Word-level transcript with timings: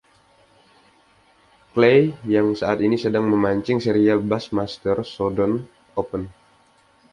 Clay 1.77 1.99
yang 2.35 2.47
saat 2.59 2.79
ini 2.87 2.97
sedang 3.03 3.25
memancing 3.33 3.77
serial 3.85 4.17
Bassmaster 4.29 4.97
Southern 5.13 5.53
Open. 6.01 6.23